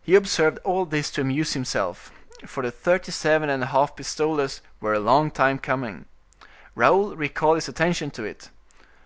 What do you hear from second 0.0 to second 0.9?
He observed all